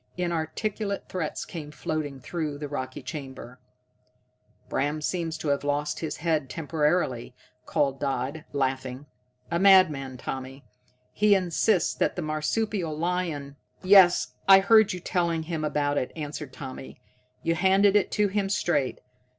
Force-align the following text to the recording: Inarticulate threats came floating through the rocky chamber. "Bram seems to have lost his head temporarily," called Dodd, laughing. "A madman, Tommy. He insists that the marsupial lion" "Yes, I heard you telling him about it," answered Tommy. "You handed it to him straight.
Inarticulate 0.17 1.07
threats 1.09 1.45
came 1.45 1.69
floating 1.69 2.19
through 2.19 2.57
the 2.57 2.67
rocky 2.67 3.03
chamber. 3.03 3.59
"Bram 4.67 4.99
seems 4.99 5.37
to 5.37 5.49
have 5.49 5.63
lost 5.63 5.99
his 5.99 6.17
head 6.17 6.49
temporarily," 6.49 7.35
called 7.67 7.99
Dodd, 7.99 8.43
laughing. 8.51 9.05
"A 9.51 9.59
madman, 9.59 10.17
Tommy. 10.17 10.65
He 11.13 11.35
insists 11.35 11.93
that 11.93 12.15
the 12.15 12.23
marsupial 12.23 12.97
lion" 12.97 13.57
"Yes, 13.83 14.33
I 14.47 14.61
heard 14.61 14.91
you 14.91 14.99
telling 14.99 15.43
him 15.43 15.63
about 15.63 15.99
it," 15.99 16.11
answered 16.15 16.51
Tommy. 16.51 16.99
"You 17.43 17.53
handed 17.53 17.95
it 17.95 18.09
to 18.13 18.27
him 18.27 18.49
straight. 18.49 19.01